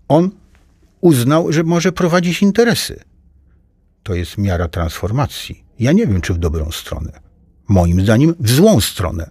[0.08, 0.30] on
[1.00, 3.00] uznał, że może prowadzić interesy.
[4.02, 5.65] To jest miara transformacji.
[5.78, 7.20] Ja nie wiem, czy w dobrą stronę.
[7.68, 9.30] Moim zdaniem w złą stronę.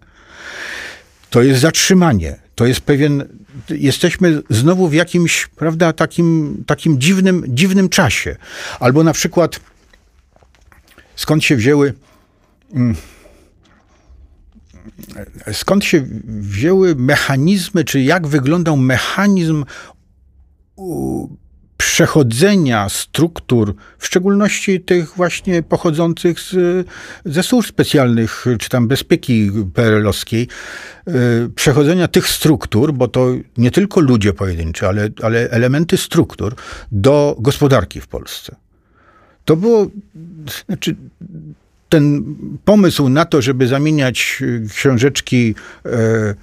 [1.29, 2.39] To jest zatrzymanie.
[2.55, 3.23] To jest pewien.
[3.69, 8.35] Jesteśmy znowu w jakimś, prawda, takim, takim dziwnym, dziwnym czasie.
[8.79, 9.59] Albo na przykład
[11.15, 11.93] skąd się wzięły.
[12.73, 12.95] Mm,
[15.53, 19.65] skąd się wzięły mechanizmy, czy jak wyglądał mechanizm
[21.77, 26.55] przechodzenia struktur, w szczególności tych właśnie pochodzących z,
[27.25, 30.47] ze służb specjalnych, czy tam bezpieki perelowskiej,
[31.07, 31.13] y,
[31.55, 36.55] przechodzenia tych struktur, bo to nie tylko ludzie pojedynczy, ale, ale elementy struktur
[36.91, 38.55] do gospodarki w Polsce.
[39.45, 39.87] To było,
[40.65, 40.95] znaczy,
[41.89, 42.35] ten
[42.65, 46.35] pomysł na to, żeby zamieniać książeczki e,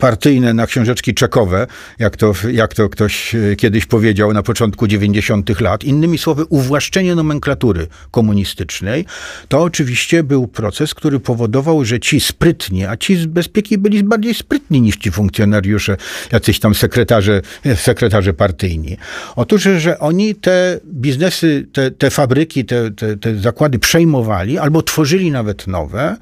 [0.00, 1.66] partyjne na książeczki czekowe,
[1.98, 5.60] jak to, jak to ktoś y, kiedyś powiedział na początku 90.
[5.60, 5.84] lat.
[5.84, 9.04] Innymi słowy, uwłaszczenie nomenklatury komunistycznej,
[9.48, 14.34] to oczywiście był proces, który powodował, że ci sprytni, a ci z bezpieki byli bardziej
[14.34, 15.96] sprytni niż ci funkcjonariusze,
[16.32, 17.42] jacyś tam sekretarze,
[17.76, 18.96] sekretarze partyjni.
[19.36, 25.30] Otóż, że oni te biznesy, te, te fabryki, te, te, te zakłady przejmowali albo tworzyli
[25.30, 26.16] nawet nowe,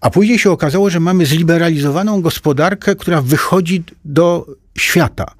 [0.00, 4.46] a później się okazało, że mamy zliberalizowaną gospodarkę, która wychodzi do
[4.78, 5.34] świata.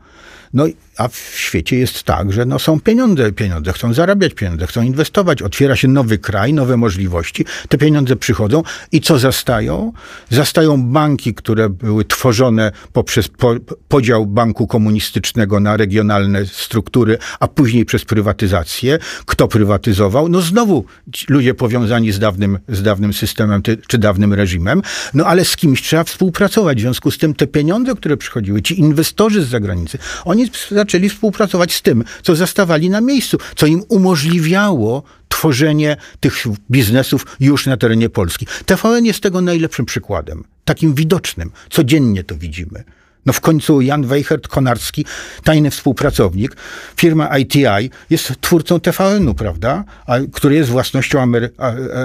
[0.54, 0.64] No,
[0.96, 5.42] a w świecie jest tak, że no, są pieniądze, pieniądze chcą zarabiać, pieniądze chcą inwestować,
[5.42, 9.92] otwiera się nowy kraj, nowe możliwości, te pieniądze przychodzą i co zastają?
[10.30, 13.54] Zastają banki, które były tworzone poprzez po,
[13.88, 18.98] podział banku komunistycznego na regionalne struktury, a później przez prywatyzację.
[19.26, 20.28] Kto prywatyzował?
[20.28, 20.84] No znowu
[21.28, 24.82] ludzie powiązani z dawnym, z dawnym systemem czy dawnym reżimem,
[25.14, 26.78] no ale z kimś trzeba współpracować.
[26.78, 30.50] W związku z tym te pieniądze, które przychodziły, ci inwestorzy z zagranicy, oni
[30.80, 37.66] zaczęli współpracować z tym, co zastawali na miejscu, co im umożliwiało tworzenie tych biznesów już
[37.66, 38.46] na terenie Polski.
[38.66, 41.50] TVN jest tego najlepszym przykładem, takim widocznym.
[41.70, 42.84] Codziennie to widzimy.
[43.30, 45.04] No w końcu Jan Weichert-Konarski,
[45.44, 46.56] tajny współpracownik,
[46.96, 49.84] firma ITI jest twórcą TVN-u, prawda?
[50.06, 51.50] A, który jest własnością Amery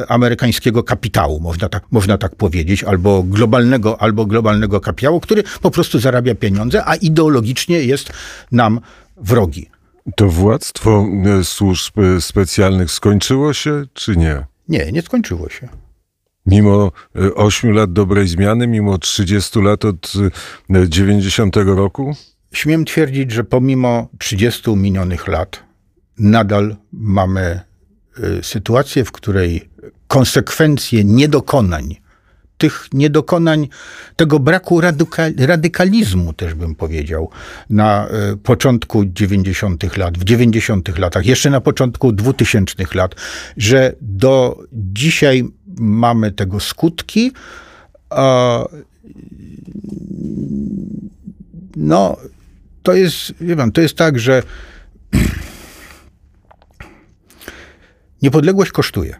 [0.07, 5.99] amerykańskiego kapitału, można tak, można tak powiedzieć, albo globalnego, albo globalnego kapitału, który po prostu
[5.99, 8.09] zarabia pieniądze, a ideologicznie jest
[8.51, 8.79] nam
[9.17, 9.69] wrogi.
[10.15, 11.05] To władztwo
[11.39, 14.45] e, służb e, specjalnych skończyło się, czy nie?
[14.69, 15.69] Nie, nie skończyło się.
[16.45, 16.91] Mimo
[17.35, 20.13] 8 e, lat dobrej zmiany, mimo 30 lat od
[20.87, 22.15] 90 roku?
[22.53, 25.63] Śmiem twierdzić, że pomimo 30 minionych lat
[26.19, 27.59] nadal mamy
[28.41, 29.69] sytuację, w której
[30.07, 31.95] konsekwencje niedokonań
[32.57, 33.67] tych niedokonań,
[34.15, 34.81] tego braku
[35.37, 37.29] radykalizmu, też bym powiedział,
[37.69, 39.97] na e, początku 90.
[39.97, 40.97] lat, w 90.
[40.97, 43.15] latach, jeszcze na początku 2000 lat,
[43.57, 45.43] że do dzisiaj
[45.79, 47.31] mamy tego skutki.
[51.75, 52.17] No,
[52.83, 54.43] to jest, wie pan, to jest tak, że
[58.21, 59.15] niepodległość kosztuje.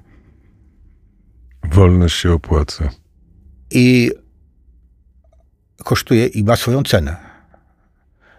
[1.71, 2.89] Wolność się opłaca
[3.71, 4.11] i
[5.83, 7.15] kosztuje i ma swoją cenę.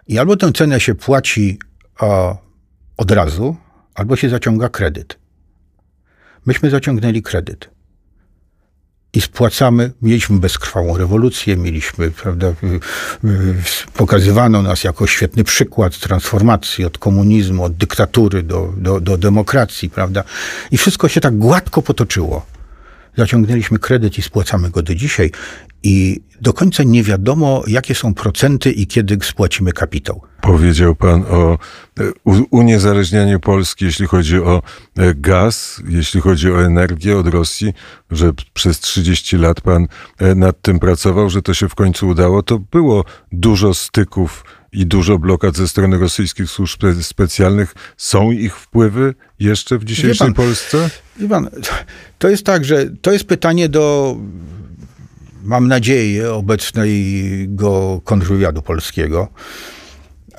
[0.06, 1.58] I albo tę cenę się płaci
[2.00, 2.38] o,
[2.96, 3.56] od razu,
[3.94, 5.18] albo się zaciąga kredyt.
[6.46, 7.75] Myśmy zaciągnęli kredyt
[9.16, 9.90] i spłacamy.
[10.02, 12.52] Mieliśmy bezkrwawą rewolucję, mieliśmy, prawda,
[13.94, 20.24] pokazywano nas jako świetny przykład transformacji od komunizmu, od dyktatury do, do, do demokracji, prawda.
[20.70, 22.46] I wszystko się tak gładko potoczyło.
[23.16, 25.30] Zaciągnęliśmy kredyt i spłacamy go do dzisiaj
[25.82, 30.22] i do końca nie wiadomo, jakie są procenty i kiedy spłacimy kapitał.
[30.40, 31.58] Powiedział pan o
[32.00, 32.04] e,
[32.50, 34.62] uniezależnianiu Polski, jeśli chodzi o
[34.96, 37.72] e, gaz, jeśli chodzi o energię od Rosji,
[38.10, 39.86] że przez 30 lat pan
[40.18, 42.42] e, nad tym pracował, że to się w końcu udało.
[42.42, 47.74] To było dużo styków i dużo blokad ze strony rosyjskich służb specjalnych.
[47.96, 50.90] Są ich wpływy jeszcze w dzisiejszej pan, Polsce?
[51.28, 51.50] Pan,
[52.18, 54.16] to jest tak, że to jest pytanie do,
[55.42, 59.28] mam nadzieję, obecnego kontrwywiadu polskiego.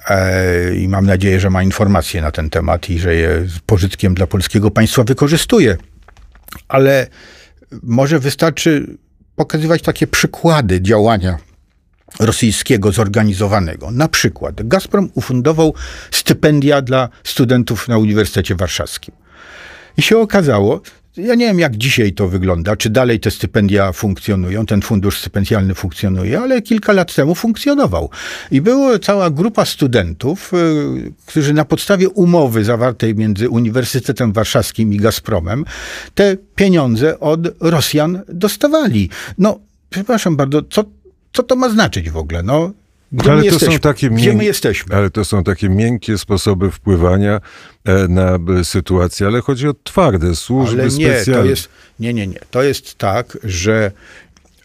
[0.09, 4.15] E, I mam nadzieję, że ma informacje na ten temat i że je z pożytkiem
[4.15, 5.77] dla polskiego państwa wykorzystuje.
[6.67, 7.07] Ale
[7.83, 8.97] może wystarczy
[9.35, 11.37] pokazywać takie przykłady działania
[12.19, 13.91] rosyjskiego zorganizowanego.
[13.91, 15.73] Na przykład Gazprom ufundował
[16.11, 19.15] stypendia dla studentów na Uniwersytecie Warszawskim.
[19.97, 20.81] I się okazało,
[21.17, 25.75] ja nie wiem, jak dzisiaj to wygląda, czy dalej te stypendia funkcjonują, ten fundusz stypendialny
[25.75, 28.09] funkcjonuje, ale kilka lat temu funkcjonował.
[28.51, 34.97] I była cała grupa studentów, y, którzy na podstawie umowy zawartej między Uniwersytetem Warszawskim i
[34.97, 35.65] Gazpromem
[36.15, 39.09] te pieniądze od Rosjan dostawali.
[39.37, 40.83] No, przepraszam bardzo, co
[41.33, 42.43] co to ma znaczyć w ogóle?
[42.43, 42.71] No,
[43.11, 43.73] gdzie, ale my, to jesteśmy?
[43.73, 44.95] Są takie Gdzie my jesteśmy?
[44.95, 47.41] Ale to są takie miękkie sposoby wpływania
[47.85, 51.43] e, na sytuację, ale chodzi o twarde służby ale nie, specjalne.
[51.43, 52.39] To jest, nie, nie, nie.
[52.51, 53.91] To jest tak, że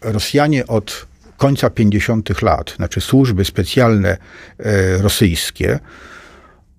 [0.01, 1.05] Rosjanie od
[1.37, 2.41] końca 50.
[2.41, 4.17] lat, znaczy służby specjalne
[4.59, 5.79] e, rosyjskie,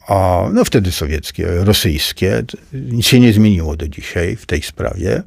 [0.09, 5.23] a, no wtedy sowieckie, rosyjskie, nic się nie zmieniło do dzisiaj w tej sprawie,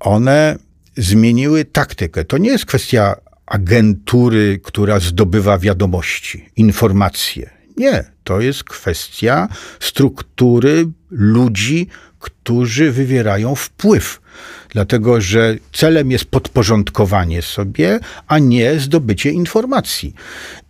[0.00, 0.56] one
[0.96, 2.24] zmieniły taktykę.
[2.24, 3.16] To nie jest kwestia
[3.52, 7.50] agentury, która zdobywa wiadomości, informacje.
[7.76, 9.48] Nie, to jest kwestia
[9.80, 11.86] struktury ludzi,
[12.18, 14.20] którzy wywierają wpływ.
[14.68, 20.14] Dlatego, że celem jest podporządkowanie sobie, a nie zdobycie informacji.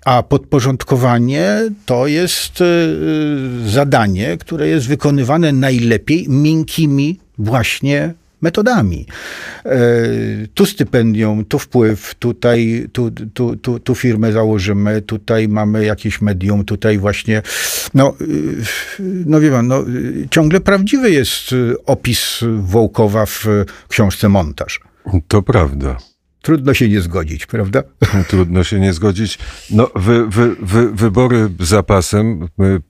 [0.05, 2.65] A podporządkowanie to jest e,
[3.69, 9.07] zadanie, które jest wykonywane najlepiej miękkimi właśnie metodami.
[9.65, 9.79] E,
[10.55, 16.65] tu stypendium, tu wpływ, tutaj tu, tu, tu, tu firmę założymy, tutaj mamy jakieś medium,
[16.65, 17.43] tutaj właśnie,
[17.95, 18.57] no, y,
[19.27, 19.85] no wie pan, no,
[20.31, 21.55] ciągle prawdziwy jest
[21.87, 23.47] opis Wołkowa w
[23.89, 24.81] książce Montaż.
[25.29, 26.12] To prawda.
[26.43, 27.83] Trudno się nie zgodzić, prawda?
[28.29, 29.39] Trudno się nie zgodzić.
[29.71, 32.49] No, wy, wy, wy, wybory zapasem.
[32.59, 32.81] My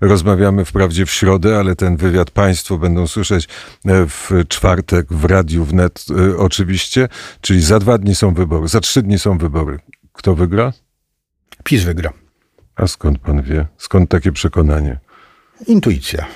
[0.00, 3.48] rozmawiamy wprawdzie w środę, ale ten wywiad Państwo będą słyszeć
[3.86, 7.08] e, w czwartek w radiu wnet e, oczywiście.
[7.40, 9.78] Czyli za dwa dni są wybory, za trzy dni są wybory.
[10.12, 10.72] Kto wygra?
[11.64, 12.12] PiS wygra.
[12.76, 13.66] A skąd pan wie?
[13.78, 14.98] Skąd takie przekonanie?
[15.66, 16.26] Intuicja.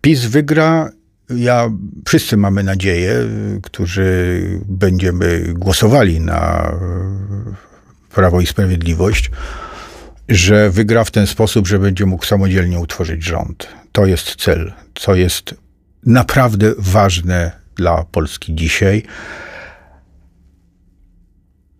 [0.00, 0.90] PiS wygra
[1.30, 1.70] ja,
[2.08, 3.14] wszyscy mamy nadzieję,
[3.62, 6.72] którzy będziemy głosowali na
[8.14, 9.30] Prawo i Sprawiedliwość,
[10.28, 13.68] że wygra w ten sposób, że będzie mógł samodzielnie utworzyć rząd.
[13.92, 15.54] To jest cel, co jest
[16.06, 19.02] naprawdę ważne dla Polski dzisiaj.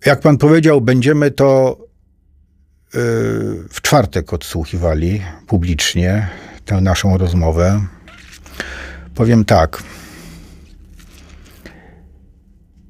[0.06, 2.98] Jak pan powiedział, będziemy to y,
[3.70, 6.28] w czwartek odsłuchiwali publicznie,
[6.64, 7.86] tę naszą rozmowę.
[9.14, 9.82] Powiem tak.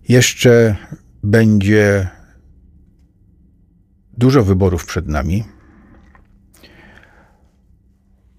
[0.08, 0.76] Jeszcze
[1.22, 2.08] będzie
[4.12, 5.44] dużo wyborów przed nami.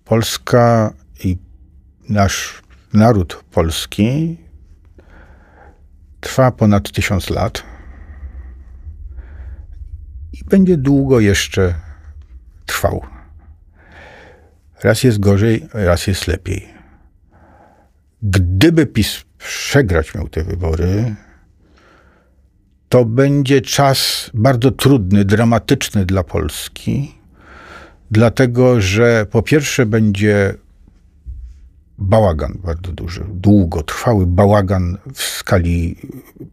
[0.04, 0.94] Polska
[1.24, 1.38] i
[2.10, 2.62] nasz
[2.94, 4.38] naród polski
[6.20, 7.64] trwa ponad tysiąc lat
[10.34, 11.76] i będzie długo jeszcze
[12.66, 13.06] trwał.
[14.84, 16.75] Raz jest gorzej, raz jest lepiej.
[18.28, 21.16] Gdyby PiS przegrać miał te wybory,
[22.90, 27.16] to będzie czas bardzo trudny, dramatyczny dla Polski,
[28.12, 30.54] dlatego że po pierwsze będzie
[31.98, 35.96] bałagan bardzo duży, długotrwały bałagan w skali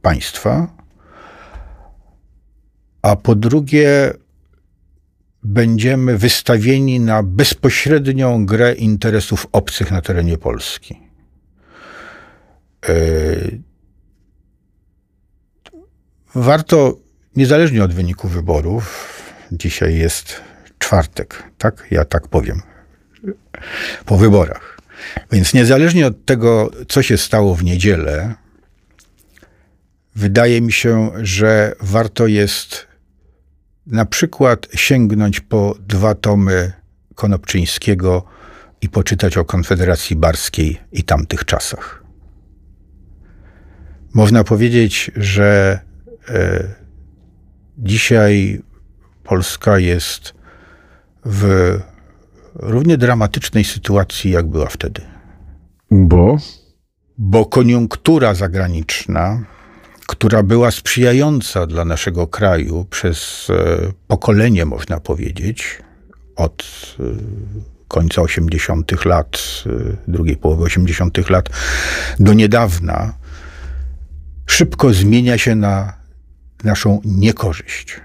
[0.02, 0.68] państwa,
[3.02, 4.12] a po drugie
[5.42, 11.11] będziemy wystawieni na bezpośrednią grę interesów obcych na terenie Polski.
[12.88, 12.94] E,
[16.34, 16.98] warto,
[17.36, 19.12] niezależnie od wyniku wyborów,
[19.52, 20.40] dzisiaj jest
[20.78, 21.86] czwartek, tak?
[21.90, 22.62] Ja tak powiem.
[24.06, 24.78] Po wyborach.
[25.32, 28.34] Więc niezależnie od tego, co się stało w niedzielę,
[30.14, 32.86] wydaje mi się, że warto jest
[33.86, 36.72] na przykład sięgnąć po dwa tomy
[37.14, 38.24] Konopczyńskiego
[38.80, 42.01] i poczytać o Konfederacji Barskiej i tamtych czasach
[44.14, 45.80] Można powiedzieć, że
[46.28, 46.64] e,
[47.78, 48.62] dzisiaj
[49.24, 50.34] Polska jest
[51.24, 51.78] w
[52.54, 55.02] równie dramatycznej sytuacji, jak była wtedy.
[55.90, 56.36] Bo?
[57.18, 59.44] Bo koniunktura zagraniczna,
[60.06, 65.78] która była sprzyjająca dla naszego kraju przez e, pokolenie, można powiedzieć,
[66.36, 66.64] od
[67.00, 67.02] e,
[67.88, 69.04] końca 80.
[69.04, 69.38] lat,
[70.08, 71.30] drugiej połowy 80.
[71.30, 71.48] lat
[72.20, 73.21] do niedawna,
[74.52, 75.92] szybko zmienia się na
[76.64, 78.00] naszą niekorzyść.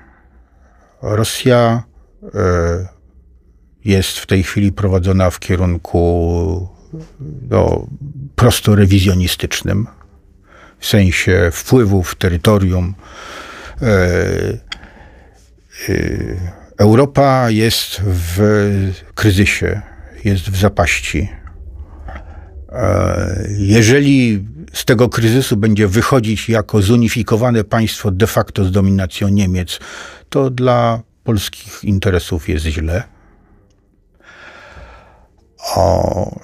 [1.01, 1.83] Rosja
[3.85, 6.69] jest w tej chwili prowadzona w kierunku
[7.49, 7.87] no,
[8.35, 9.87] prosto rewizjonistycznym,
[10.79, 12.95] w sensie wpływów, terytorium.
[13.81, 13.87] E,
[15.89, 15.97] e,
[16.77, 18.39] Europa jest w
[19.15, 19.81] kryzysie,
[20.23, 21.29] jest w zapaści.
[22.69, 29.79] E, jeżeli z tego kryzysu będzie wychodzić jako zunifikowane państwo de facto z dominacją Niemiec,
[30.29, 33.03] to dla polskich interesów jest źle.
[35.75, 36.39] O,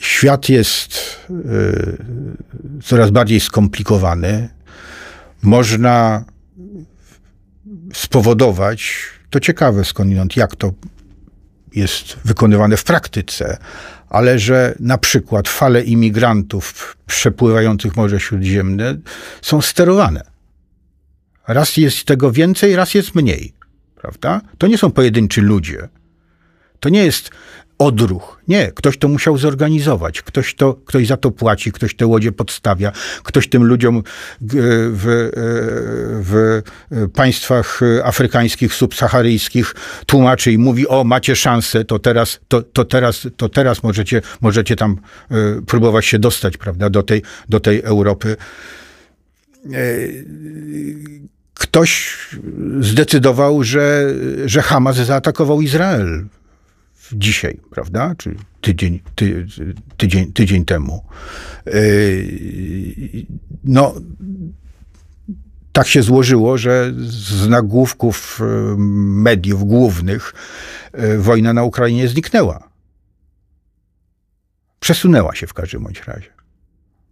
[0.00, 4.48] świat jest y, coraz bardziej skomplikowany.
[5.42, 6.24] Można
[7.94, 8.96] spowodować,
[9.30, 10.72] to ciekawe skądinąd, jak to
[11.74, 13.58] jest wykonywane w praktyce,
[14.08, 18.96] ale że na przykład fale imigrantów przepływających Morze Śródziemne
[19.42, 20.22] są sterowane.
[21.48, 23.54] Raz jest tego więcej, raz jest mniej.
[23.96, 24.40] Prawda?
[24.58, 25.88] To nie są pojedynczy ludzie.
[26.80, 27.30] To nie jest
[27.78, 28.40] odruch.
[28.48, 32.92] Nie, ktoś to musiał zorganizować, ktoś, to, ktoś za to płaci, ktoś te łodzie podstawia,
[33.22, 34.02] ktoś tym ludziom
[34.40, 35.30] w,
[36.24, 36.62] w
[37.12, 39.74] państwach afrykańskich, subsaharyjskich
[40.06, 44.76] tłumaczy i mówi, o macie szansę, to teraz, to, to teraz, to teraz możecie, możecie
[44.76, 44.96] tam
[45.30, 48.36] e, próbować się dostać, prawda, do tej, do tej Europy.
[49.66, 49.78] E,
[51.54, 52.18] ktoś
[52.80, 54.14] zdecydował, że,
[54.46, 56.24] że Hamas zaatakował Izrael
[57.14, 58.14] dzisiaj, prawda?
[58.18, 59.46] Czy tydzień, ty,
[59.96, 61.04] tydzień, tydzień temu.
[61.66, 63.26] Yy,
[63.64, 63.94] no,
[65.72, 68.76] tak się złożyło, że z nagłówków yy,
[69.22, 70.34] mediów głównych
[70.94, 72.68] yy, wojna na Ukrainie zniknęła.
[74.80, 76.33] Przesunęła się w każdym bądź razie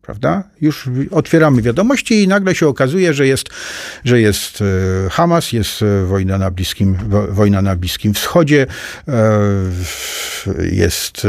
[0.03, 0.45] prawda?
[0.61, 3.49] Już otwieramy wiadomości i nagle się okazuje, że jest,
[4.05, 4.63] że jest
[5.07, 6.97] e, Hamas, jest e, wojna na Bliskim,
[7.31, 8.67] wojna na Bliskim Wschodzie,
[9.09, 9.41] e,
[10.71, 11.27] jest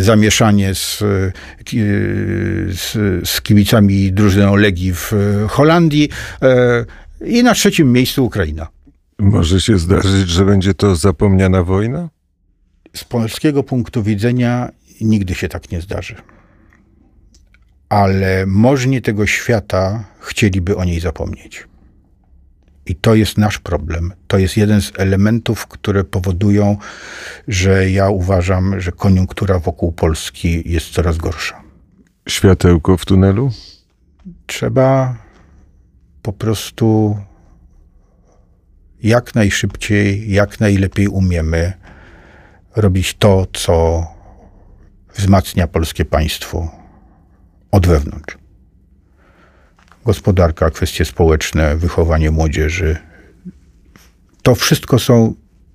[0.00, 0.98] zamieszanie z,
[2.68, 2.92] z,
[3.28, 5.12] z kibicami drużyną Legii w
[5.48, 6.08] Holandii
[7.24, 8.66] i na trzecim miejscu Ukraina.
[9.18, 12.08] Może się zdarzyć, że będzie to zapomniana wojna?
[12.96, 14.70] Z polskiego punktu widzenia
[15.00, 16.14] nigdy się tak nie zdarzy
[17.88, 21.68] ale możni tego świata chcieliby o niej zapomnieć.
[22.86, 24.12] I to jest nasz problem.
[24.26, 26.76] To jest jeden z elementów, które powodują,
[27.48, 31.62] że ja uważam, że koniunktura wokół Polski jest coraz gorsza.
[32.28, 33.50] Światełko w tunelu?
[34.46, 35.16] Trzeba
[36.22, 37.18] po prostu
[39.02, 41.72] jak najszybciej, jak najlepiej umiemy
[42.76, 44.06] robić to, co
[45.14, 46.77] wzmacnia polskie państwo
[47.70, 48.38] od wewnątrz.
[50.04, 52.96] Gospodarka, kwestie społeczne, wychowanie młodzieży.
[54.42, 55.34] To wszystko są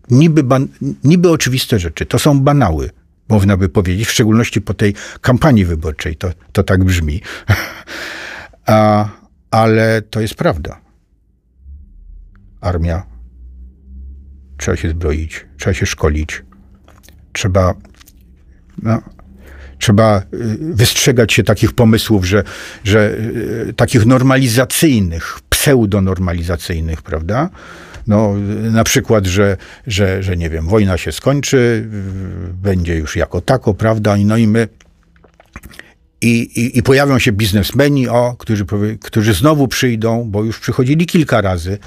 [0.10, 0.68] niby, ban-
[1.04, 2.06] niby oczywiste rzeczy.
[2.06, 2.89] To są banały,
[3.30, 6.16] można by powiedzieć, w szczególności po tej kampanii wyborczej.
[6.16, 7.22] To, to tak brzmi.
[8.66, 9.10] A,
[9.52, 10.82] ale to jest prawda.
[12.62, 13.04] Armia.
[14.58, 16.44] Trzeba się zbroić, trzeba się szkolić.
[17.34, 17.74] Trzeba
[18.82, 19.02] no,
[19.80, 20.24] trzeba y,
[20.59, 22.43] wystrzegać się takich pomysłów, że,
[22.84, 23.11] że
[23.69, 27.49] y, takich normalizacyjnych, pseudonormalizacyjnych, prawda?
[28.07, 28.36] No,
[28.71, 29.57] na przykład, że,
[29.88, 31.88] że, że nie wiem, wojna się skończy,
[32.53, 34.15] będzie już jako tako, prawda?
[34.26, 34.67] No i my
[36.24, 38.65] i, i, I, pojawią się biznesmeni, o, którzy,
[39.01, 41.78] którzy znowu przyjdą, bo już przychodzili kilka razy,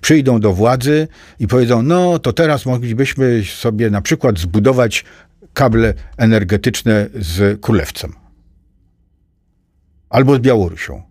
[0.00, 1.08] przyjdą do władzy
[1.40, 5.04] i powiedzą: No, to teraz moglibyśmy sobie na przykład zbudować
[5.52, 8.12] kable energetyczne z Królewcem.
[10.10, 11.02] Albo z Białorusią.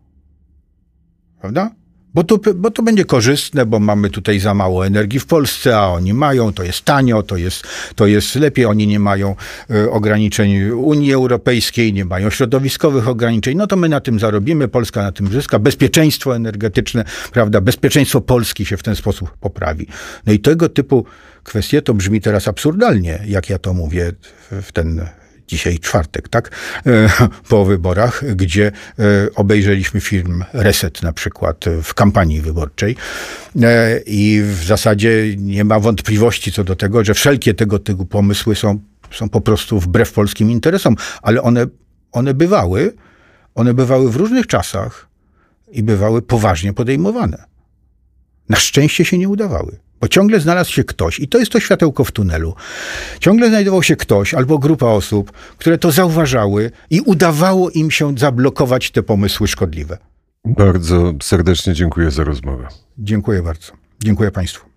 [1.40, 1.72] Prawda?
[2.14, 5.88] Bo to, bo to będzie korzystne, bo mamy tutaj za mało energii w Polsce, a
[5.88, 9.36] oni mają, to jest tanio, to jest, to jest lepiej, oni nie mają
[9.72, 15.04] y, ograniczeń Unii Europejskiej, nie mają środowiskowych ograniczeń, no to my na tym zarobimy, Polska
[15.04, 19.88] na tym zyska, bezpieczeństwo energetyczne, prawda, bezpieczeństwo Polski się w ten sposób poprawi.
[20.26, 21.06] No i tego typu
[21.44, 24.12] kwestie to brzmi teraz absurdalnie, jak ja to mówię
[24.52, 25.08] w ten
[25.52, 26.52] dzisiaj czwartek, tak?
[26.86, 27.10] E,
[27.50, 29.02] po wyborach, gdzie e,
[29.36, 32.96] obejrzeliśmy film Reset na przykład w kampanii wyborczej
[33.62, 38.56] e, i w zasadzie nie ma wątpliwości co do tego, że wszelkie tego typu pomysły
[38.56, 38.80] są,
[39.12, 41.66] są po prostu wbrew polskim interesom, ale one,
[42.12, 42.94] one bywały,
[43.56, 45.08] one bywały w różnych czasach
[45.72, 47.44] i bywały poważnie podejmowane.
[48.50, 49.80] Na szczęście się nie udawały.
[50.02, 52.56] Bo ciągle znalazł się ktoś, i to jest to światełko w tunelu.
[53.20, 58.92] Ciągle znajdował się ktoś albo grupa osób, które to zauważały i udawało im się zablokować
[58.92, 59.98] te pomysły szkodliwe.
[60.46, 62.68] Bardzo serdecznie dziękuję za rozmowę.
[62.98, 63.72] Dziękuję bardzo.
[64.04, 64.71] Dziękuję Państwu.